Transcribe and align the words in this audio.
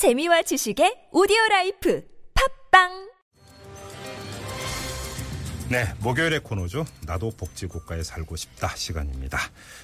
재미와 0.00 0.40
지식의 0.40 1.08
오디오 1.12 1.36
라이프 1.50 2.02
팟빵 2.70 3.10
네, 5.68 5.92
목요일의 5.98 6.40
코너죠. 6.40 6.86
나도 7.04 7.30
복지국가에 7.36 8.02
살고 8.02 8.34
싶다 8.36 8.74
시간입니다. 8.76 9.38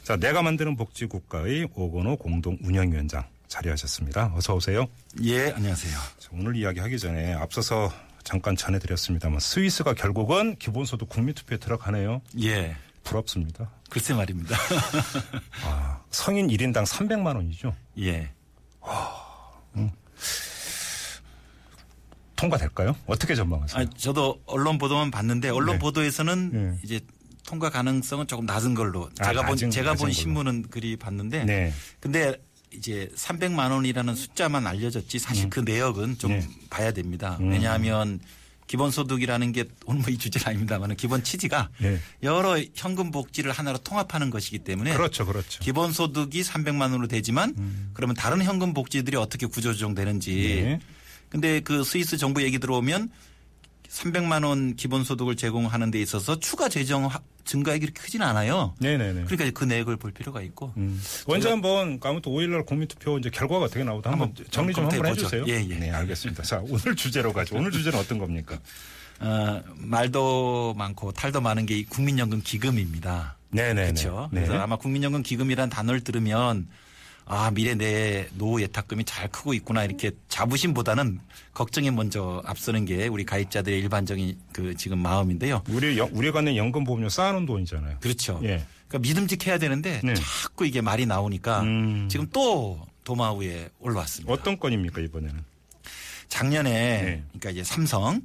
자, 0.04 0.16
내가 0.16 0.40
만드는 0.40 0.76
복지국가의 0.76 1.68
오건호 1.74 2.16
공동 2.16 2.56
운영위원장 2.62 3.24
자리하셨습니다. 3.48 4.32
어서 4.34 4.54
오세요. 4.54 4.86
예, 5.22 5.50
안녕하세요. 5.50 5.92
자, 6.16 6.30
오늘 6.32 6.56
이야기하기 6.56 6.98
전에 6.98 7.34
앞서서 7.34 7.92
잠깐 8.24 8.56
전해드렸습니다만 8.56 9.38
스위스가 9.38 9.92
결국은 9.92 10.56
기본소득 10.56 11.10
국민투표에 11.10 11.58
들어가네요. 11.58 12.22
예, 12.40 12.74
부럽습니다. 13.04 13.70
글쎄 13.90 14.14
말입니다. 14.14 14.56
아, 15.66 16.02
성인 16.08 16.48
1인당 16.48 16.86
300만 16.86 17.36
원이죠. 17.36 17.74
예. 17.98 18.30
통과될까요? 22.36 22.94
어떻게 23.06 23.34
전망하세요? 23.34 23.82
아, 23.82 23.86
저도 23.96 24.40
언론 24.46 24.76
보도만 24.78 25.10
봤는데 25.10 25.48
언론 25.48 25.76
네. 25.76 25.78
보도에서는 25.78 26.50
네. 26.52 26.78
이제 26.84 27.00
통과 27.46 27.70
가능성은 27.70 28.26
조금 28.26 28.44
낮은 28.44 28.74
걸로 28.74 29.08
아, 29.20 29.24
제가 29.28 29.46
본 29.46 29.56
낮은- 29.56 29.70
제가 29.72 29.90
낮은 29.90 29.96
본 29.98 30.04
걸로. 30.06 30.12
신문은 30.12 30.62
그리 30.68 30.96
봤는데 30.96 31.44
네. 31.44 31.72
근데 32.00 32.34
이제 32.74 33.08
300만 33.16 33.70
원이라는 33.70 34.14
숫자만 34.14 34.66
알려졌지 34.66 35.18
사실 35.18 35.48
그 35.48 35.60
내역은 35.60 36.18
좀 36.18 36.32
네. 36.32 36.46
봐야 36.68 36.92
됩니다. 36.92 37.38
음. 37.40 37.50
왜냐하면 37.50 38.20
기본소득이라는 38.66 39.52
게 39.52 39.64
오늘 39.84 40.00
뭐 40.02 40.10
이 40.10 40.18
주제는 40.18 40.46
아닙니다만 40.46 40.96
기본 40.96 41.22
취지가 41.22 41.70
네. 41.78 41.98
여러 42.22 42.58
현금 42.74 43.10
복지를 43.10 43.52
하나로 43.52 43.78
통합하는 43.78 44.30
것이기 44.30 44.60
때문에 44.60 44.94
그렇죠, 44.94 45.26
그렇죠. 45.26 45.62
기본소득이 45.62 46.42
300만 46.42 46.82
원으로 46.82 47.06
되지만 47.08 47.54
그러면 47.92 48.14
다른 48.16 48.42
현금 48.42 48.72
복지들이 48.74 49.16
어떻게 49.16 49.46
구조조정되는지. 49.46 50.62
네. 50.64 50.80
근데 51.28 51.60
그 51.60 51.84
스위스 51.84 52.16
정부 52.16 52.42
얘기 52.42 52.58
들어오면 52.58 53.10
300만 53.90 54.44
원 54.44 54.74
기본소득을 54.76 55.36
제공하는 55.36 55.90
데 55.90 56.00
있어서 56.00 56.38
추가 56.38 56.68
재정 56.68 57.06
하- 57.06 57.20
증가액이 57.44 57.86
그렇게 57.86 58.00
크진 58.02 58.22
않아요. 58.22 58.74
네네네. 58.80 59.24
그러니까 59.26 59.50
그 59.58 59.64
내역을 59.64 59.96
볼 59.96 60.10
필요가 60.10 60.42
있고. 60.42 60.72
음. 60.76 61.00
언제 61.26 61.48
한번 61.48 62.00
아무튼 62.02 62.32
5일날 62.32 62.66
국민투표 62.66 63.18
이제 63.18 63.30
결과가 63.30 63.66
어떻게 63.66 63.84
나오다 63.84 64.10
한번 64.10 64.28
한번 64.30 64.44
정리 64.50 64.72
좀 64.74 64.84
한번 64.84 64.98
검토해보죠. 65.00 65.36
해주세요. 65.36 65.44
예, 65.46 65.68
예. 65.70 65.78
네, 65.78 65.90
알겠습니다. 65.92 66.42
자, 66.42 66.60
오늘 66.68 66.96
주제로 66.96 67.32
가죠. 67.32 67.56
오늘 67.56 67.70
주제는 67.70 67.98
어떤 67.98 68.18
겁니까? 68.18 68.58
어, 69.20 69.62
말도 69.76 70.74
많고 70.76 71.12
탈도 71.12 71.40
많은 71.40 71.66
게이 71.66 71.84
국민연금 71.84 72.42
기금입니다. 72.42 73.36
네네. 73.50 73.82
그렇죠. 73.84 74.28
그래서 74.30 74.58
아마 74.58 74.76
국민연금 74.76 75.22
기금이라는 75.22 75.70
단어를 75.70 76.00
들으면 76.02 76.66
아 77.28 77.50
미래 77.50 77.74
내 77.74 78.28
노후 78.34 78.62
예탁금이 78.62 79.04
잘 79.04 79.28
크고 79.28 79.52
있구나 79.54 79.82
이렇게 79.84 80.12
자부심보다는 80.28 81.18
걱정이 81.54 81.90
먼저 81.90 82.40
앞서는 82.46 82.84
게 82.84 83.08
우리 83.08 83.24
가입자들의 83.24 83.80
일반적인 83.80 84.38
그 84.52 84.76
지금 84.76 85.00
마음인데요. 85.00 85.62
우리 85.68 85.98
영- 85.98 86.08
우리가 86.12 86.40
낸 86.42 86.56
연금 86.56 86.84
보험료 86.84 87.08
쌓아놓은 87.08 87.44
돈이잖아요. 87.44 87.98
그렇죠. 88.00 88.40
예. 88.44 88.64
그러니까 88.86 88.98
믿음직해야 89.08 89.58
되는데 89.58 90.00
네. 90.04 90.14
자꾸 90.14 90.64
이게 90.66 90.80
말이 90.80 91.04
나오니까 91.04 91.62
음. 91.62 92.08
지금 92.08 92.28
또 92.32 92.80
도마 93.02 93.32
위에 93.34 93.70
올라왔습니다. 93.80 94.32
어떤 94.32 94.56
건입니까 94.60 95.00
이번에는? 95.00 95.42
작년에 96.28 96.70
네. 96.70 97.22
그러니까 97.32 97.50
이제 97.50 97.64
삼성 97.64 98.22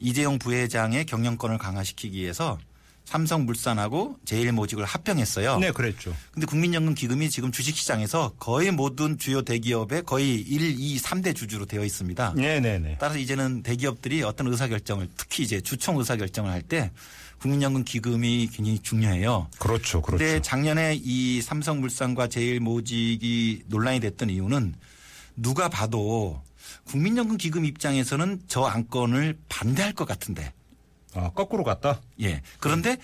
이재용 0.00 0.40
부회장의 0.40 1.06
경영권을 1.06 1.58
강화시키기 1.58 2.18
위해서 2.20 2.58
삼성물산하고 3.04 4.16
제일모직을 4.24 4.84
합병했어요. 4.84 5.58
네, 5.58 5.72
그랬죠. 5.72 6.14
근데 6.32 6.46
국민연금 6.46 6.94
기금이 6.94 7.28
지금 7.30 7.50
주식시장에서 7.52 8.34
거의 8.38 8.70
모든 8.70 9.18
주요 9.18 9.42
대기업의 9.42 10.04
거의 10.04 10.40
1, 10.40 10.78
2, 10.80 10.98
3대 10.98 11.34
주주로 11.34 11.66
되어 11.66 11.84
있습니다. 11.84 12.34
네 12.36 12.60
네 12.60 12.78
네. 12.78 12.96
따라서 13.00 13.18
이제는 13.18 13.62
대기업들이 13.62 14.22
어떤 14.22 14.46
의사결정을 14.46 15.08
특히 15.16 15.42
이제 15.42 15.60
주총 15.60 15.98
의사결정을 15.98 16.50
할 16.50 16.62
때 16.62 16.90
국민연금 17.40 17.84
기금이 17.84 18.48
굉장히 18.52 18.78
중요해요. 18.80 19.48
그렇죠, 19.58 20.02
그렇죠. 20.02 20.22
근데 20.22 20.42
작년에 20.42 21.00
이 21.02 21.40
삼성물산과 21.40 22.28
제일모직이 22.28 23.62
논란이 23.66 24.00
됐던 24.00 24.28
이유는 24.30 24.74
누가 25.36 25.68
봐도 25.70 26.42
국민연금 26.84 27.38
기금 27.38 27.64
입장에서는 27.64 28.42
저 28.46 28.64
안건을 28.64 29.38
반대할 29.48 29.94
것 29.94 30.06
같은데 30.06 30.52
아, 31.14 31.30
거꾸로 31.30 31.64
갔다. 31.64 32.00
예. 32.20 32.42
그런데 32.58 32.96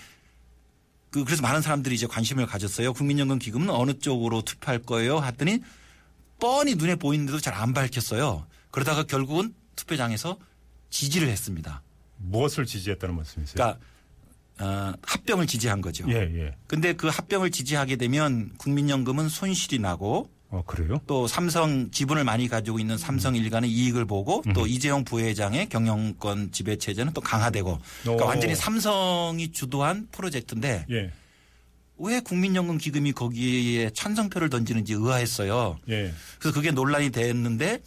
그 1.09 1.23
그래서 1.23 1.41
많은 1.41 1.61
사람들이 1.61 1.95
이제 1.95 2.05
관심을 2.07 2.45
가졌어요. 2.45 2.93
국민연금 2.93 3.39
기금은 3.39 3.69
어느 3.69 3.97
쪽으로 3.99 4.41
투표할 4.41 4.79
거예요? 4.79 5.21
했더니 5.23 5.59
뻔히 6.39 6.75
눈에 6.75 6.95
보이는데도 6.95 7.39
잘 7.39 7.53
안 7.55 7.73
밝혔어요. 7.73 8.45
그러다가 8.71 9.03
결국은 9.03 9.53
투표장에서 9.75 10.37
지지를 10.89 11.27
했습니다. 11.29 11.81
무엇을 12.17 12.65
지지했다는 12.65 13.15
말씀이세요? 13.15 13.53
그러니까 13.55 13.79
어, 14.59 14.93
합병을 15.03 15.47
지지한 15.47 15.81
거죠. 15.81 16.05
예, 16.09 16.15
예. 16.15 16.55
근데 16.67 16.93
그 16.93 17.07
합병을 17.07 17.51
지지하게 17.51 17.95
되면 17.95 18.51
국민연금은 18.57 19.29
손실이 19.29 19.79
나고 19.79 20.29
어, 20.49 20.63
그래요? 20.65 21.01
또 21.07 21.27
삼성 21.27 21.91
지분을 21.91 22.23
많이 22.23 22.47
가지고 22.47 22.79
있는 22.79 22.97
삼성 22.97 23.35
일가는 23.35 23.67
이익을 23.67 24.05
보고 24.05 24.43
또 24.53 24.65
이재용 24.65 25.03
부회장의 25.03 25.67
경영권 25.67 26.51
지배 26.51 26.77
체제는 26.77 27.13
또 27.13 27.19
강화되고 27.19 27.79
그러니까 28.03 28.25
오. 28.25 28.27
완전히 28.27 28.55
삼성이 28.55 29.51
주도한 29.51 30.07
프로젝트인데 30.11 30.85
예, 30.89 31.11
왜 31.97 32.19
국민연금 32.21 32.77
기금이 32.77 33.11
거기에 33.11 33.89
찬성표를 33.89 34.49
던지는지 34.49 34.93
의아했어요. 34.93 35.79
예. 35.89 36.13
그래서 36.39 36.53
그게 36.53 36.71
논란이 36.71 37.09
됐는데 37.09 37.81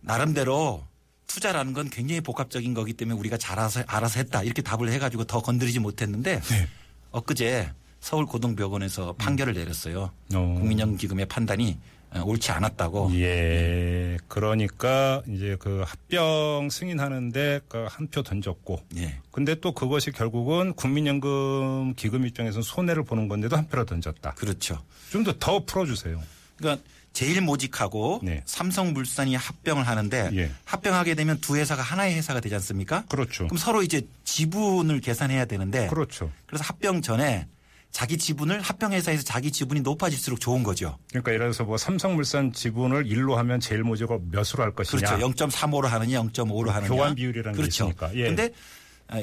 나름대로 0.00 0.84
투자라는 1.28 1.72
건 1.72 1.88
굉장히 1.88 2.20
복합적인 2.20 2.74
거기 2.74 2.94
때문에 2.94 3.16
우리가 3.16 3.36
잘 3.36 3.60
알아서, 3.60 3.84
알아서 3.86 4.18
했다 4.18 4.42
이렇게 4.42 4.62
답을 4.62 4.90
해가지고 4.90 5.24
더 5.24 5.40
건드리지 5.40 5.78
못했는데 5.78 6.40
네. 6.40 6.68
엊그제 7.12 7.70
서울고등법원에서 8.00 9.14
판결을 9.18 9.54
내렸어요. 9.54 10.10
어. 10.34 10.54
국민연금 10.58 10.96
기금의 10.96 11.26
판단이 11.26 11.78
어, 12.12 12.22
옳지 12.24 12.50
않았다고. 12.50 13.12
예. 13.20 14.16
그러니까 14.26 15.22
이제 15.28 15.56
그 15.60 15.84
합병 15.86 16.68
승인하는데 16.70 17.60
그한표 17.68 18.22
던졌고. 18.22 18.80
예. 18.96 19.20
근데 19.30 19.54
또 19.54 19.72
그것이 19.72 20.10
결국은 20.10 20.72
국민연금 20.74 21.94
기금 21.94 22.26
입장에서는 22.26 22.62
손해를 22.62 23.04
보는 23.04 23.28
건데도 23.28 23.56
한 23.56 23.68
표를 23.68 23.86
던졌다. 23.86 24.32
그렇죠. 24.34 24.82
좀 25.12 25.22
더 25.24 25.38
더 25.38 25.64
풀어주세요. 25.64 26.20
그러니까 26.56 26.82
제일 27.12 27.40
모직하고 27.42 28.20
네. 28.22 28.42
삼성물산이 28.44 29.34
합병을 29.36 29.86
하는데 29.86 30.30
예. 30.34 30.50
합병하게 30.64 31.14
되면 31.14 31.40
두 31.40 31.56
회사가 31.56 31.82
하나의 31.82 32.14
회사가 32.16 32.40
되지 32.40 32.54
않습니까? 32.56 33.04
그렇죠. 33.08 33.46
그럼 33.46 33.58
서로 33.58 33.82
이제 33.82 34.06
지분을 34.24 35.00
계산해야 35.00 35.44
되는데 35.44 35.86
그렇죠. 35.88 36.30
그래서 36.46 36.64
합병 36.64 37.02
전에 37.02 37.46
자기 37.90 38.16
지분을 38.18 38.60
합병회사에서 38.60 39.22
자기 39.24 39.50
지분이 39.50 39.80
높아질수록 39.80 40.40
좋은 40.40 40.62
거죠. 40.62 40.96
그러니까 41.08 41.32
예를 41.32 41.46
들어서 41.46 41.64
뭐 41.64 41.76
삼성물산 41.76 42.52
지분을 42.52 43.04
1로 43.04 43.34
하면 43.34 43.58
제일모직을 43.58 44.20
몇으로 44.30 44.62
할 44.62 44.74
것이냐. 44.74 45.16
그렇죠. 45.16 45.46
0.35로 45.46 45.86
하느냐 45.86 46.22
0.5로 46.22 46.68
하느냐. 46.68 46.88
교환 46.88 47.14
비율이라는 47.14 47.52
게 47.52 47.56
그렇죠. 47.56 47.84
있으니까. 47.84 48.14
예. 48.14 48.22
그런데 48.22 48.50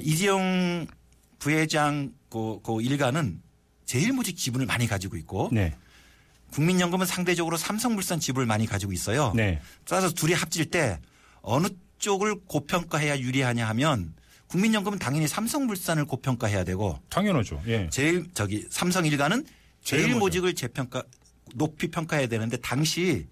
이재용 0.02 0.86
부회장 1.40 2.12
그, 2.30 2.60
그 2.62 2.82
일가는 2.82 3.42
제일 3.86 4.12
모직 4.12 4.36
지분을 4.36 4.66
많이 4.66 4.86
가지고 4.86 5.16
있고 5.16 5.50
네. 5.52 5.74
국민연금은 6.52 7.06
상대적으로 7.06 7.58
삼성물산 7.58 8.20
지분을 8.20 8.46
많이 8.46 8.66
가지고 8.66 8.92
있어요. 8.92 9.32
네. 9.36 9.62
따라서 9.86 10.12
둘이 10.12 10.34
합칠 10.34 10.66
때 10.66 11.00
어느 11.42 11.68
쪽을 12.00 12.42
고평가해야 12.48 13.20
유리하냐 13.20 13.68
하면 13.70 14.14
국민연금은 14.48 15.00
당연히 15.00 15.28
삼성물산을 15.28 16.06
고평가해야 16.06 16.64
되고 16.64 17.00
당연하죠. 17.10 17.62
예. 17.68 17.90
제일 17.90 18.26
저기 18.34 18.66
삼성 18.70 19.06
일가는 19.06 19.46
제일 19.84 20.16
모직을 20.16 20.56
재평가 20.56 21.04
높이 21.56 21.90
평가해야 21.90 22.28
되는데 22.28 22.58
당시 22.58 23.28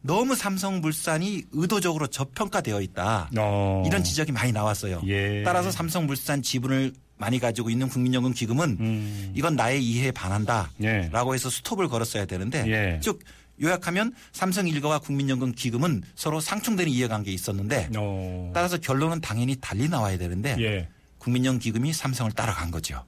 너무 0.00 0.34
삼성물산이 0.34 1.44
의도적으로 1.52 2.06
저평가되어 2.06 2.80
있다. 2.82 3.30
어. 3.38 3.82
이런 3.86 4.04
지적이 4.04 4.32
많이 4.32 4.52
나왔어요. 4.52 5.00
예. 5.06 5.42
따라서 5.44 5.70
삼성물산 5.70 6.42
지분을 6.42 6.92
많이 7.16 7.38
가지고 7.38 7.70
있는 7.70 7.88
국민연금 7.88 8.34
기금은 8.34 8.76
음. 8.80 9.32
이건 9.34 9.56
나의 9.56 9.82
이해에 9.82 10.10
반한다. 10.10 10.70
예. 10.82 11.08
라고 11.12 11.34
해서 11.34 11.48
스톱을 11.48 11.88
걸었어야 11.88 12.26
되는데 12.26 12.64
예. 12.66 13.00
즉 13.02 13.20
요약하면 13.62 14.14
삼성일가와 14.32 14.98
국민연금 14.98 15.52
기금은 15.52 16.02
서로 16.14 16.40
상충되는 16.40 16.90
이해관계에 16.92 17.32
있었는데 17.32 17.90
어. 17.96 18.50
따라서 18.54 18.78
결론은 18.78 19.20
당연히 19.20 19.56
달리 19.60 19.88
나와야 19.88 20.18
되는데 20.18 20.56
예. 20.60 20.88
국민연금 21.18 21.60
기금이 21.60 21.92
삼성을 21.92 22.30
따라간 22.32 22.70
거죠. 22.70 23.04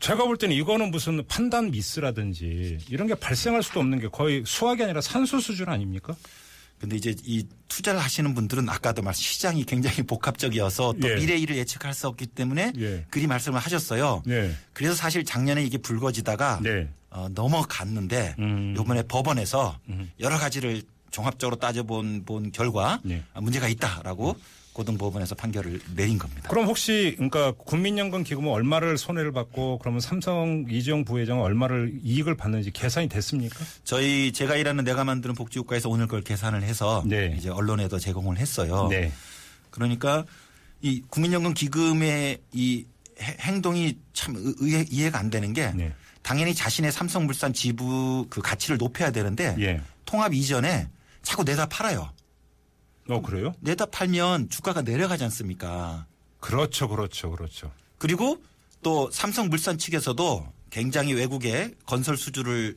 제가 0.00 0.24
볼 0.24 0.36
때는 0.36 0.54
이거는 0.56 0.90
무슨 0.90 1.26
판단 1.26 1.70
미스라든지 1.70 2.78
이런 2.90 3.06
게 3.06 3.14
발생할 3.14 3.62
수도 3.62 3.80
없는 3.80 4.00
게 4.00 4.08
거의 4.08 4.42
수학이 4.44 4.82
아니라 4.82 5.00
산수 5.00 5.40
수준 5.40 5.68
아닙니까? 5.68 6.14
근데 6.78 6.96
이제 6.96 7.14
이 7.24 7.46
투자를 7.68 8.00
하시는 8.00 8.34
분들은 8.34 8.68
아까도 8.68 9.02
말 9.02 9.14
시장이 9.14 9.64
굉장히 9.64 10.02
복합적이어서 10.02 10.94
또 11.00 11.08
예. 11.08 11.14
미래 11.16 11.36
일을 11.36 11.56
예측할 11.56 11.94
수 11.94 12.06
없기 12.08 12.26
때문에 12.26 12.72
예. 12.78 13.06
그리 13.10 13.26
말씀을 13.26 13.58
하셨어요. 13.58 14.22
네. 14.26 14.54
그래서 14.72 14.94
사실 14.94 15.24
작년에 15.24 15.64
이게 15.64 15.78
불거지다가 15.78 16.60
네. 16.62 16.88
어, 17.10 17.28
넘어갔는데 17.32 18.34
음. 18.38 18.76
이번에 18.78 19.02
법원에서 19.04 19.78
음. 19.88 20.10
여러 20.20 20.36
가지를 20.36 20.82
종합적으로 21.18 21.56
따져본 21.56 22.24
본 22.24 22.50
결과 22.50 22.98
네. 23.04 23.22
아, 23.34 23.40
문제가 23.40 23.68
있다라고 23.68 24.36
고등법원에서 24.72 25.36
판결을 25.36 25.80
내린 25.94 26.18
겁니다. 26.18 26.48
그럼 26.48 26.66
혹시 26.66 27.12
그러니까 27.16 27.52
국민연금 27.52 28.24
기금은 28.24 28.50
얼마를 28.50 28.98
손해를 28.98 29.30
받고 29.30 29.78
그러면 29.78 30.00
삼성 30.00 30.64
이재용 30.68 31.04
부회장은 31.04 31.40
얼마를 31.40 32.00
이익을 32.02 32.36
받는지 32.36 32.72
계산이 32.72 33.08
됐습니까? 33.08 33.64
저희 33.84 34.32
제가 34.32 34.56
일하는 34.56 34.82
내가 34.82 35.04
만드는 35.04 35.36
복지국가에서 35.36 35.88
오늘 35.88 36.06
그걸 36.06 36.22
계산을 36.22 36.64
해서 36.64 37.04
네. 37.06 37.32
이제 37.38 37.48
언론에도 37.48 38.00
제공을 38.00 38.38
했어요. 38.38 38.88
네. 38.90 39.12
그러니까 39.70 40.24
이 40.82 41.00
국민연금 41.08 41.54
기금의 41.54 42.38
이 42.52 42.84
해- 43.20 43.36
행동이 43.40 43.96
참 44.12 44.34
의- 44.36 44.54
의- 44.74 44.86
이해가 44.90 45.20
안 45.20 45.30
되는 45.30 45.52
게 45.52 45.70
네. 45.70 45.92
당연히 46.22 46.52
자신의 46.52 46.90
삼성물산 46.90 47.52
지부 47.52 48.26
그 48.28 48.40
가치를 48.42 48.76
높여야 48.78 49.12
되는데 49.12 49.54
예. 49.60 49.80
통합 50.04 50.34
이전에 50.34 50.88
자꾸 51.24 51.42
내다 51.44 51.66
팔아요. 51.66 52.10
어 53.08 53.20
그래요? 53.20 53.54
내다 53.60 53.86
팔면 53.86 54.48
주가가 54.50 54.82
내려가지 54.82 55.24
않습니까? 55.24 56.06
그렇죠, 56.40 56.88
그렇죠, 56.88 57.30
그렇죠. 57.30 57.70
그리고 57.98 58.42
또 58.82 59.10
삼성물산 59.10 59.78
측에서도 59.78 60.46
굉장히 60.70 61.12
외국에 61.14 61.72
건설 61.86 62.16
수주를 62.16 62.76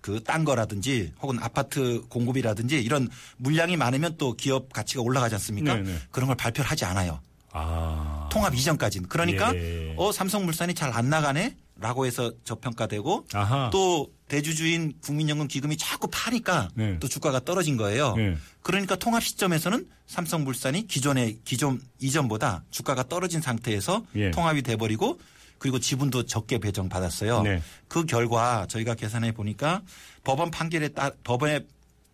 그 0.00 0.18
딴 0.24 0.44
거라든지 0.44 1.12
혹은 1.20 1.38
아파트 1.42 2.00
공급이라든지 2.08 2.80
이런 2.82 3.08
물량이 3.36 3.76
많으면 3.76 4.16
또 4.16 4.32
기업 4.32 4.72
가치가 4.72 5.02
올라가지 5.02 5.34
않습니까? 5.34 5.74
네, 5.74 5.82
네. 5.82 5.98
그런 6.10 6.26
걸 6.28 6.36
발표를 6.36 6.70
하지 6.70 6.86
않아요. 6.86 7.20
아. 7.52 8.28
통합 8.32 8.54
이전까지는. 8.54 9.08
그러니까 9.10 9.54
예. 9.54 9.94
어 9.98 10.10
삼성물산이 10.10 10.74
잘 10.74 10.90
안 10.94 11.10
나가네? 11.10 11.54
라고 11.80 12.04
해서 12.04 12.30
저평가되고 12.44 13.26
아하. 13.32 13.70
또 13.72 14.12
대주주인 14.28 14.92
국민연금 15.00 15.48
기금이 15.48 15.78
자꾸 15.78 16.08
파니까 16.12 16.68
네. 16.74 16.98
또 17.00 17.08
주가가 17.08 17.40
떨어진 17.40 17.76
거예요. 17.78 18.14
네. 18.16 18.36
그러니까 18.62 18.96
통합 18.96 19.24
시점에서는 19.24 19.88
삼성물산이 20.06 20.86
기존의 20.86 21.38
기존 21.44 21.80
이전보다 21.98 22.64
주가가 22.70 23.08
떨어진 23.08 23.40
상태에서 23.40 24.04
예. 24.14 24.30
통합이 24.30 24.62
돼버리고 24.62 25.18
그리고 25.58 25.78
지분도 25.78 26.24
적게 26.26 26.58
배정 26.58 26.88
받았어요. 26.88 27.42
네. 27.42 27.62
그 27.88 28.04
결과 28.04 28.66
저희가 28.68 28.94
계산해 28.94 29.32
보니까 29.32 29.80
법원 30.22 30.50
판결에 30.50 30.88
따 30.88 31.10
법원의 31.24 31.66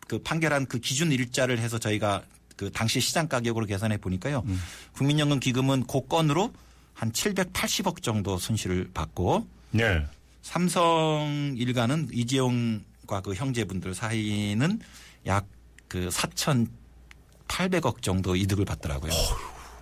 그 0.06 0.20
판결한 0.20 0.66
그 0.66 0.78
기준 0.78 1.10
일자를 1.10 1.58
해서 1.58 1.78
저희가 1.78 2.22
그 2.56 2.70
당시 2.70 3.00
시장 3.00 3.28
가격으로 3.28 3.66
계산해 3.66 3.98
보니까요. 3.98 4.42
음. 4.46 4.60
국민연금 4.92 5.40
기금은 5.40 5.84
그 5.86 6.06
건으로 6.06 6.52
한 6.96 7.12
780억 7.12 8.02
정도 8.02 8.38
손실을 8.38 8.90
받고 8.92 9.46
네. 9.70 10.04
삼성 10.42 11.54
일가는 11.56 12.08
이재용과 12.12 13.20
그 13.22 13.34
형제분들 13.34 13.94
사이는 13.94 14.80
약 15.26 15.46
그 15.88 16.08
4,800억 16.08 18.02
정도 18.02 18.36
이득을 18.36 18.64
받더라고요. 18.64 19.12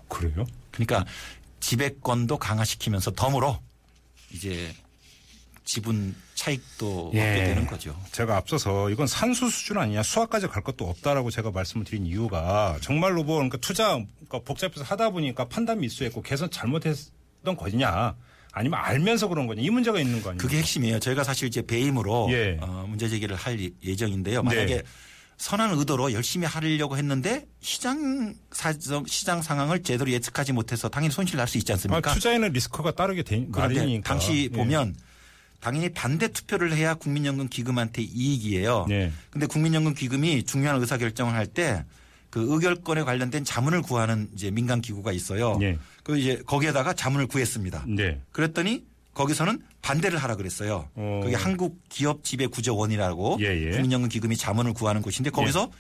그래요? 0.09 0.45
그러니까 0.71 1.05
지배권도 1.61 2.39
강화시키면서 2.39 3.13
덤으로 3.13 3.59
이제 4.33 4.75
지분 5.65 6.15
차익도 6.35 7.13
예. 7.15 7.21
얻게 7.21 7.45
되는 7.45 7.67
거죠. 7.67 7.99
제가 8.13 8.37
앞서서 8.37 8.91
이건 8.91 9.07
산수 9.07 9.49
수준 9.49 9.79
아니냐 9.79 10.03
수학까지 10.03 10.47
갈 10.49 10.63
것도 10.63 10.87
없다라고 10.89 11.31
제가 11.31 11.51
말씀을 11.51 11.85
드린 11.87 12.05
이유가 12.07 12.77
정말로 12.83 13.23
뭐 13.25 13.37
그러니까 13.37 13.57
투자 13.59 13.93
그러니까 13.95 14.41
복잡해서 14.45 14.85
하다 14.85 15.11
보니까 15.11 15.49
판단 15.49 15.81
미수했고 15.81 16.21
개선 16.23 16.51
잘못했던 16.51 17.57
거냐 17.57 18.15
아니면 18.53 18.79
알면서 18.83 19.29
그런 19.29 19.47
거냐 19.47 19.63
이 19.63 19.71
문제가 19.71 19.99
있는 19.99 20.23
거 20.23 20.31
아니에요? 20.31 20.39
그게 20.39 20.59
핵심이에요. 20.59 20.99
저희가 21.01 21.25
사실 21.25 21.49
이제 21.49 21.63
배임으로 21.63 22.29
예. 22.31 22.59
어, 22.61 22.85
문제 22.89 23.09
제기를 23.09 23.35
할 23.35 23.59
예- 23.61 23.71
예정인데요. 23.83 24.43
만약에 24.43 24.77
네. 24.77 24.83
선한 25.39 25.77
의도로 25.79 26.13
열심히 26.13 26.47
하려고 26.47 26.97
했는데 26.97 27.47
시장 27.61 28.35
사정 28.53 29.05
시장 29.07 29.43
상황을 29.43 29.83
제대로 29.83 30.11
예측하지 30.11 30.53
못해서 30.53 30.89
당연히 30.89 31.13
손실 31.13 31.39
날 31.39 31.49
수 31.49 31.59
있지 31.59 31.73
아, 31.73 31.75
않습니까? 31.75 32.13
투자에는 32.15 32.53
리스크가 32.53 32.93
따르게 32.93 33.23
되 33.23 33.37
그런데 33.51 33.75
마련이니까. 33.81 34.09
당시 34.09 34.51
예. 34.53 34.57
보면 34.57 34.95
당연히 35.65 35.89
반대 35.89 36.29
투표를 36.29 36.77
해야 36.77 36.93
국민연금 36.93 37.49
기금한테 37.49 38.03
이익이에요. 38.03 38.85
네. 38.87 39.11
근데 39.31 39.47
국민연금 39.47 39.95
기금이 39.95 40.43
중요한 40.45 40.79
의사 40.79 40.99
결정을 40.99 41.33
할 41.33 41.47
때 41.47 41.83
그 42.29 42.45
의결권에 42.53 43.05
관련된 43.05 43.45
자문을 43.45 43.81
구하는 43.83 44.29
이제 44.35 44.51
민간 44.51 44.81
기구가 44.83 45.13
있어요. 45.13 45.57
네. 45.57 45.79
그 46.03 46.19
이제 46.19 46.43
거기에다가 46.45 46.93
자문을 46.93 47.29
구했습니다. 47.29 47.85
네. 47.87 48.21
그랬더니 48.33 48.85
거기서는 49.15 49.63
반대를 49.83 50.19
하라 50.19 50.35
그랬어요. 50.35 50.89
어. 50.97 51.21
그게 51.23 51.37
한국 51.37 51.81
기업 51.89 52.25
지배 52.25 52.49
구조원이라고 52.49 53.39
예, 53.41 53.67
예. 53.67 53.71
국민연금 53.71 54.09
기금이 54.09 54.37
자문을 54.37 54.73
구하는 54.73 55.01
곳인데 55.01 55.31
거기서 55.31 55.71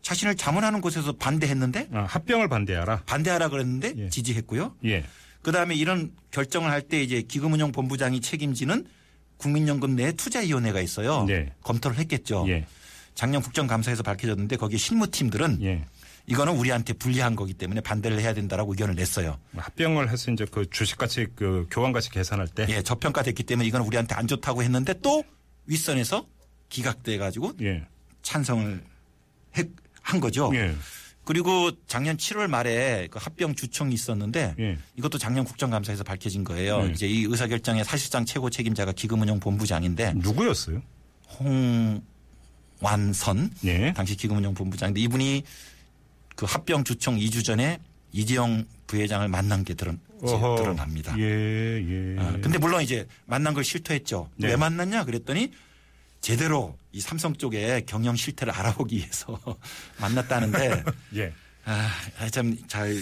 자신을 0.00 0.36
자문하는 0.36 0.80
곳에서 0.80 1.12
반대했는데 1.12 1.88
아, 1.92 2.04
합병을 2.08 2.48
반대하라. 2.48 3.02
반대하라 3.04 3.50
그랬는데 3.50 3.92
예. 3.98 4.08
지지했고요. 4.08 4.74
예. 4.86 5.04
그다음에 5.42 5.74
이런 5.74 6.12
결정을 6.30 6.70
할 6.70 6.80
때 6.80 7.02
이제 7.02 7.20
기금운용본부장이 7.20 8.22
책임지는 8.22 8.86
국민연금 9.40 9.96
내 9.96 10.12
투자위원회가 10.12 10.80
있어요. 10.80 11.24
네. 11.24 11.52
검토를 11.62 11.98
했겠죠. 11.98 12.44
예. 12.48 12.66
작년 13.14 13.42
국정감사에서 13.42 14.02
밝혀졌는데 14.02 14.56
거기 14.56 14.78
실무팀들은 14.78 15.58
예. 15.62 15.84
이거는 16.26 16.54
우리한테 16.56 16.92
불리한 16.92 17.34
거기 17.34 17.54
때문에 17.54 17.80
반대를 17.80 18.20
해야 18.20 18.32
된다라고 18.34 18.72
의견을 18.72 18.94
냈어요. 18.94 19.38
합병을 19.56 20.10
해서 20.10 20.30
이제 20.30 20.46
그 20.50 20.68
주식가치 20.70 21.26
그 21.34 21.66
교환가치 21.70 22.10
계산할 22.10 22.46
때. 22.48 22.66
예, 22.68 22.82
저평가됐기 22.82 23.42
때문에 23.42 23.66
이건 23.66 23.82
우리한테 23.82 24.14
안 24.14 24.26
좋다고 24.28 24.62
했는데 24.62 24.94
또 25.02 25.24
윗선에서 25.66 26.26
기각돼 26.68 27.18
가지고 27.18 27.52
예. 27.62 27.84
찬성을 28.22 28.84
했- 29.58 29.68
한 30.02 30.20
거죠. 30.20 30.50
예. 31.20 31.24
그리고 31.24 31.70
작년 31.86 32.16
7월 32.16 32.48
말에 32.48 33.08
그 33.10 33.18
합병 33.20 33.54
주청이 33.54 33.94
있었는데 33.94 34.54
예. 34.58 34.78
이것도 34.96 35.18
작년 35.18 35.44
국정감사에서 35.44 36.02
밝혀진 36.04 36.44
거예요. 36.44 36.82
네. 36.82 36.92
이제 36.92 37.06
이 37.06 37.24
의사결정의 37.24 37.84
사실상 37.84 38.24
최고 38.24 38.50
책임자가 38.50 38.92
기금운용본부장인데 38.92 40.14
누구였어요? 40.16 40.82
홍완선 42.80 43.50
예. 43.64 43.92
당시 43.92 44.16
기금운용 44.16 44.54
본부장인데 44.54 45.00
이분이 45.00 45.44
그 46.36 46.46
합병 46.46 46.84
주청 46.84 47.16
2주 47.16 47.44
전에 47.44 47.78
이재용 48.12 48.64
부회장을 48.86 49.26
만난 49.28 49.64
게 49.64 49.74
드러. 49.74 49.94
드러납니다. 50.20 51.18
예, 51.18 51.22
예. 51.22 52.16
아, 52.18 52.32
근데 52.42 52.58
물론 52.58 52.82
이제 52.82 53.06
만난 53.24 53.54
걸 53.54 53.64
실토했죠. 53.64 54.28
네. 54.36 54.48
왜 54.48 54.56
만났냐 54.56 55.04
그랬더니 55.04 55.50
제대로 56.20 56.76
이 56.92 57.00
삼성 57.00 57.34
쪽의 57.34 57.86
경영 57.86 58.14
실태를 58.16 58.52
알아보기 58.52 58.96
위해서 58.96 59.38
만났다는데 60.00 60.84
예. 61.16 61.32
아, 61.64 61.90
참 62.30 62.56
잘 62.68 62.94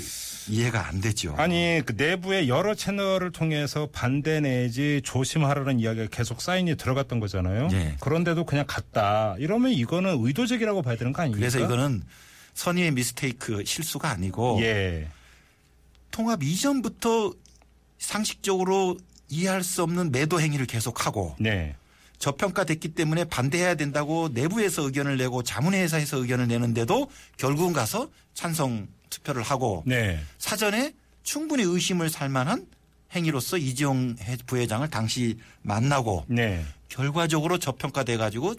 이해가 0.50 0.88
안 0.88 1.00
되죠. 1.02 1.34
아니 1.36 1.82
그 1.84 1.92
내부의 1.96 2.48
여러 2.48 2.74
채널을 2.74 3.32
통해서 3.32 3.88
반대 3.92 4.40
내지 4.40 5.02
조심하라는 5.04 5.78
이야기가 5.78 6.06
계속 6.10 6.40
사인이 6.40 6.74
들어갔던 6.76 7.20
거잖아요. 7.20 7.68
예. 7.72 7.96
그런데도 8.00 8.44
그냥 8.44 8.64
갔다. 8.66 9.36
이러면 9.38 9.72
이거는 9.72 10.16
의도적이라고 10.24 10.80
봐야 10.82 10.96
되는 10.96 11.12
거 11.12 11.20
아닙니까? 11.22 11.38
그래서 11.40 11.58
이거는 11.58 12.02
선의의 12.54 12.92
미스테이크 12.92 13.62
실수가 13.64 14.08
아니고 14.08 14.58
예. 14.62 15.08
통합 16.10 16.42
이전부터 16.42 17.32
상식적으로 17.98 18.96
이해할 19.28 19.62
수 19.62 19.82
없는 19.82 20.10
매도 20.12 20.40
행위를 20.40 20.64
계속하고 20.66 21.36
네. 21.38 21.76
저평가됐기 22.18 22.88
때문에 22.94 23.24
반대해야 23.24 23.74
된다고 23.74 24.28
내부에서 24.32 24.82
의견을 24.82 25.16
내고 25.16 25.42
자문회에서 25.42 26.18
의견을 26.18 26.48
내는데도 26.48 27.10
결국은 27.36 27.72
가서 27.72 28.10
찬성 28.34 28.88
투표를 29.10 29.42
하고 29.42 29.82
네. 29.86 30.18
사전에 30.38 30.94
충분히 31.22 31.62
의심을 31.62 32.10
살 32.10 32.28
만한 32.28 32.66
행위로서 33.14 33.56
이재용 33.56 34.16
해- 34.20 34.36
부회장을 34.46 34.88
당시 34.90 35.38
만나고 35.62 36.24
네. 36.28 36.64
결과적으로 36.88 37.58
저평가돼 37.58 38.16
가지고 38.16 38.54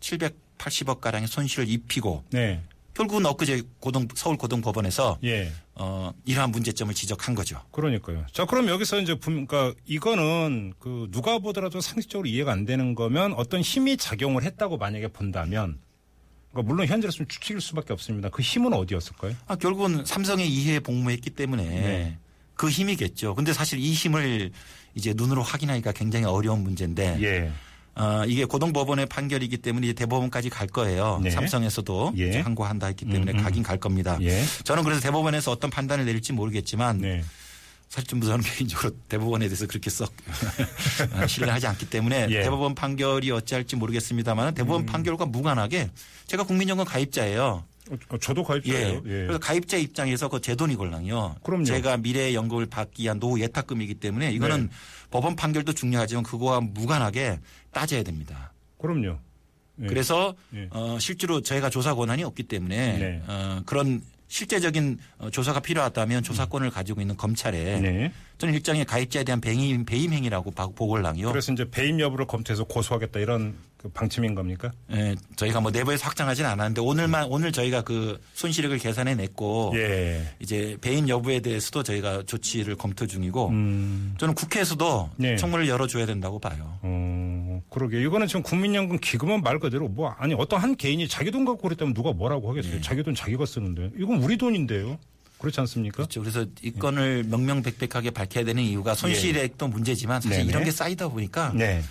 780억 0.00 1.00
가량의 1.00 1.28
손실을 1.28 1.68
입히고 1.68 2.24
네. 2.30 2.60
결국은 2.94 3.24
엊그제 3.26 3.62
고등 3.80 4.06
서울 4.14 4.36
고등법원에서 4.36 5.18
예. 5.24 5.50
어 5.74 6.12
이러한 6.26 6.50
문제점을 6.50 6.92
지적한 6.92 7.34
거죠. 7.34 7.60
그러니까요. 7.70 8.26
자, 8.32 8.44
그럼 8.44 8.68
여기서 8.68 9.00
이제 9.00 9.14
분- 9.14 9.46
그러니까 9.46 9.78
이거는 9.86 10.74
그 10.78 11.08
누가 11.10 11.38
보더라도 11.38 11.80
상식적으로 11.80 12.28
이해가 12.28 12.52
안 12.52 12.66
되는 12.66 12.94
거면 12.94 13.32
어떤 13.34 13.62
힘이 13.62 13.96
작용을 13.96 14.42
했다고 14.42 14.76
만약에 14.76 15.08
본다면 15.08 15.78
그러니까 16.50 16.68
물론 16.70 16.86
현재로서는 16.86 17.28
추측일 17.28 17.62
수밖에 17.62 17.94
없습니다. 17.94 18.28
그 18.28 18.42
힘은 18.42 18.74
어디였을까요? 18.74 19.34
아, 19.46 19.56
결국은 19.56 20.04
삼성의 20.04 20.46
이해에 20.52 20.80
복무했기 20.80 21.30
때문에 21.30 21.64
네. 21.64 22.18
그 22.54 22.68
힘이겠죠. 22.68 23.34
근데 23.34 23.54
사실 23.54 23.78
이 23.78 23.92
힘을 23.94 24.52
이제 24.94 25.14
눈으로 25.16 25.42
확인하기가 25.42 25.92
굉장히 25.92 26.26
어려운 26.26 26.62
문제인데 26.62 27.16
예. 27.22 27.50
어, 27.94 28.22
이게 28.26 28.44
고등법원의 28.44 29.06
판결이기 29.06 29.58
때문에 29.58 29.88
이제 29.88 29.94
대법원까지 29.94 30.50
갈 30.50 30.66
거예요. 30.66 31.20
네. 31.22 31.30
삼성에서도 31.30 32.14
예. 32.16 32.40
항고한다 32.40 32.86
했기 32.86 33.04
때문에 33.04 33.32
음, 33.32 33.38
음. 33.38 33.42
가긴 33.42 33.62
갈 33.62 33.78
겁니다. 33.78 34.18
예. 34.22 34.42
저는 34.64 34.82
그래서 34.82 35.00
대법원에서 35.00 35.50
어떤 35.50 35.70
판단을 35.70 36.04
내릴지 36.06 36.32
모르겠지만 36.32 36.98
네. 36.98 37.22
사실 37.90 38.08
좀 38.08 38.22
저는 38.22 38.40
개인적으로 38.56 38.92
대법원에 39.08 39.46
대해서 39.46 39.66
그렇게 39.66 39.90
썩 39.90 40.10
신뢰하지 41.28 41.66
않기 41.66 41.90
때문에 41.90 42.28
예. 42.30 42.42
대법원 42.42 42.74
판결이 42.74 43.30
어찌할지 43.30 43.76
모르겠습니다만 43.76 44.54
대법원 44.54 44.86
판결과 44.86 45.26
무관하게 45.26 45.90
제가 46.26 46.44
국민연금 46.44 46.86
가입자예요. 46.86 47.64
어, 48.08 48.18
저도 48.18 48.44
가입자예요. 48.44 48.88
예. 48.88 48.94
예. 48.94 49.00
그래서 49.26 49.38
가입자 49.38 49.76
입장에서 49.76 50.28
그 50.28 50.40
제 50.40 50.54
돈이 50.54 50.76
걸랑요. 50.76 51.34
그럼요. 51.42 51.64
제가 51.64 51.96
미래 51.98 52.32
연금을 52.34 52.66
받기 52.66 53.02
위한 53.04 53.18
노후 53.20 53.40
예탁금이기 53.40 53.94
때문에 53.94 54.30
이거는 54.32 54.62
네. 54.68 54.68
법원 55.10 55.34
판결도 55.36 55.72
중요하지만 55.72 56.22
그거와 56.24 56.60
무관하게 56.60 57.38
따져야 57.72 58.02
됩니다. 58.02 58.52
그럼요. 58.78 59.18
예. 59.82 59.86
그래서 59.86 60.34
예. 60.54 60.68
어, 60.70 60.98
실제로 61.00 61.40
저희가 61.40 61.70
조사 61.70 61.94
권한이 61.94 62.22
없기 62.24 62.44
때문에 62.44 62.98
네. 62.98 63.22
어, 63.26 63.62
그런 63.66 64.02
실제적인 64.32 64.98
어, 65.18 65.28
조사가 65.30 65.60
필요하다면 65.60 66.22
조사권을 66.22 66.70
가지고 66.70 67.02
있는 67.02 67.18
검찰에 67.18 67.80
네. 67.80 68.12
저는 68.38 68.54
일종의 68.54 68.86
가입자에 68.86 69.24
대한 69.24 69.42
배임, 69.42 69.84
배임 69.84 70.12
행위라고 70.14 70.50
봐- 70.52 70.68
보고를랑요. 70.74 71.28
그래서 71.30 71.52
이제 71.52 71.68
배임 71.70 72.00
여부를 72.00 72.26
검토해서 72.26 72.64
고소하겠다 72.64 73.20
이런 73.20 73.54
그 73.76 73.88
방침인 73.90 74.34
겁니까? 74.34 74.72
예, 74.92 75.14
저희가 75.36 75.60
뭐 75.60 75.70
내부에서 75.70 76.04
확정하지는 76.06 76.48
않았는데 76.48 76.80
오늘만 76.80 77.26
오늘 77.28 77.52
저희가 77.52 77.82
그 77.82 78.18
손실액을 78.34 78.78
계산해 78.78 79.16
냈고 79.16 79.72
예. 79.74 80.24
이제 80.40 80.76
배임 80.80 81.08
여부에 81.08 81.40
대해서도 81.40 81.82
저희가 81.82 82.22
조치를 82.24 82.76
검토 82.76 83.06
중이고 83.06 83.48
음. 83.50 84.14
저는 84.18 84.34
국회에서도 84.34 85.10
네. 85.16 85.36
청문을 85.36 85.68
열어줘야 85.68 86.06
된다고 86.06 86.38
봐요. 86.38 86.78
어, 87.58 87.62
그러게. 87.70 88.00
이거는 88.02 88.26
지금 88.26 88.42
국민연금 88.42 88.98
기금은 88.98 89.42
말 89.42 89.58
그대로 89.58 89.88
뭐 89.88 90.10
아니 90.18 90.34
어떤 90.34 90.60
한 90.60 90.76
개인이 90.76 91.06
자기 91.08 91.30
돈 91.30 91.44
갖고 91.44 91.62
그랬다면 91.62 91.94
누가 91.94 92.12
뭐라고 92.12 92.50
하겠어요. 92.50 92.80
자기 92.80 93.02
돈 93.02 93.14
자기가 93.14 93.46
쓰는데. 93.46 93.90
이건 93.98 94.22
우리 94.22 94.36
돈인데요. 94.36 94.98
그렇지 95.38 95.58
않습니까? 95.60 95.96
그렇죠. 95.96 96.20
그래서 96.20 96.46
이 96.62 96.70
건을 96.70 97.24
명명백백하게 97.24 98.10
밝혀야 98.10 98.44
되는 98.44 98.62
이유가 98.62 98.94
손실액도 98.94 99.68
문제지만 99.68 100.20
사실 100.20 100.38
네네. 100.38 100.48
이런 100.50 100.64
게 100.64 100.70
쌓이다 100.70 101.08
보니까 101.08 101.52
네. 101.54 101.82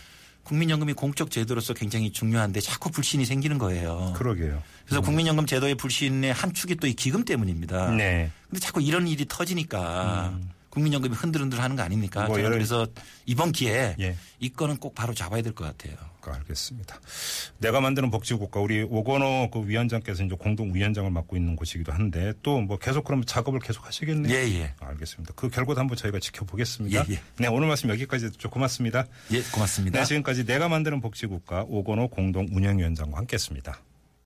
국민연금이 0.43 0.93
공적 0.93 1.29
제도로서 1.29 1.73
굉장히 1.73 2.11
중요한데 2.11 2.61
자꾸 2.61 2.89
불신이 2.89 3.25
생기는 3.25 3.57
거예요. 3.57 4.13
그러게요. 4.15 4.63
그래서 4.85 5.01
국민연금 5.01 5.45
제도의 5.45 5.75
불신의 5.75 6.33
한 6.33 6.53
축이 6.53 6.75
또 6.77 6.87
이 6.87 6.93
기금 6.93 7.25
때문입니다. 7.25 7.91
네. 7.91 8.31
근데 8.49 8.59
자꾸 8.59 8.81
이런 8.81 9.07
일이 9.07 9.25
터지니까 9.27 10.33
국민연금이 10.71 11.13
흔들흔들 11.15 11.59
하는 11.61 11.75
거 11.75 11.83
아닙니까? 11.83 12.25
뭐 12.25 12.37
저는 12.37 12.51
그래서 12.51 12.87
이번 13.25 13.51
기회에 13.51 13.95
예. 13.99 14.15
이 14.39 14.49
건은 14.49 14.77
꼭 14.77 14.95
바로 14.95 15.13
잡아야 15.13 15.41
될 15.43 15.53
것 15.53 15.65
같아요. 15.65 15.95
알겠습니다. 16.23 16.99
내가 17.57 17.81
만드는 17.81 18.09
복지국가 18.11 18.59
우리 18.59 18.83
오건호 18.83 19.49
그 19.51 19.67
위원장께서 19.67 20.23
이제 20.23 20.35
공동 20.35 20.73
위원장을 20.73 21.09
맡고 21.11 21.35
있는 21.35 21.55
곳이기도 21.55 21.91
한데 21.91 22.33
또 22.43 22.61
뭐 22.61 22.77
계속 22.77 23.03
그러면 23.03 23.25
작업을 23.25 23.59
계속 23.59 23.85
하시겠네요. 23.87 24.31
예, 24.33 24.47
예. 24.61 24.73
알겠습니다. 24.79 25.33
그 25.35 25.49
결과도 25.49 25.79
한번 25.79 25.97
저희가 25.97 26.19
지켜보겠습니다. 26.19 27.05
예, 27.09 27.13
예. 27.13 27.21
네, 27.37 27.47
오늘 27.47 27.67
말씀 27.67 27.89
여기까지 27.89 28.31
듣죠. 28.31 28.49
고맙습니다. 28.49 29.05
예, 29.31 29.41
고맙습니다. 29.41 29.99
네, 29.99 30.05
지금까지 30.05 30.45
내가 30.45 30.69
만드는 30.69 31.01
복지국가 31.01 31.65
오건호 31.67 32.09
공동 32.09 32.47
운영위원장과 32.51 33.17
함께했습니다. 33.17 33.81